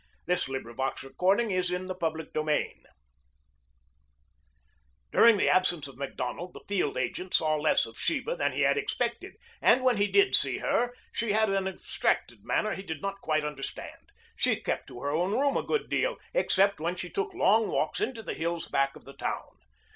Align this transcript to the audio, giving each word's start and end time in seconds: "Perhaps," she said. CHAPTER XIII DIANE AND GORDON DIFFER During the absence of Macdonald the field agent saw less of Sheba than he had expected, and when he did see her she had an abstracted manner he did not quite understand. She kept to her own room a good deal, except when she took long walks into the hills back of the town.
"Perhaps," 0.25 0.41
she 0.45 0.51
said. 0.53 0.63
CHAPTER 0.65 1.13
XIII 1.19 1.35
DIANE 1.35 1.61
AND 1.69 1.87
GORDON 1.87 2.31
DIFFER 2.33 2.91
During 5.11 5.37
the 5.37 5.47
absence 5.47 5.87
of 5.87 5.99
Macdonald 5.99 6.55
the 6.55 6.63
field 6.67 6.97
agent 6.97 7.35
saw 7.35 7.55
less 7.55 7.85
of 7.85 7.99
Sheba 7.99 8.35
than 8.35 8.53
he 8.53 8.61
had 8.61 8.79
expected, 8.79 9.35
and 9.61 9.83
when 9.83 9.97
he 9.97 10.07
did 10.07 10.33
see 10.33 10.57
her 10.57 10.95
she 11.11 11.33
had 11.33 11.51
an 11.51 11.67
abstracted 11.67 12.43
manner 12.43 12.73
he 12.73 12.81
did 12.81 13.03
not 13.03 13.21
quite 13.21 13.45
understand. 13.45 14.09
She 14.35 14.55
kept 14.63 14.87
to 14.87 15.01
her 15.01 15.11
own 15.11 15.33
room 15.39 15.55
a 15.55 15.61
good 15.61 15.87
deal, 15.87 16.17
except 16.33 16.79
when 16.79 16.95
she 16.95 17.11
took 17.11 17.35
long 17.35 17.67
walks 17.67 18.01
into 18.01 18.23
the 18.23 18.33
hills 18.33 18.67
back 18.67 18.95
of 18.95 19.05
the 19.05 19.13
town. 19.13 19.49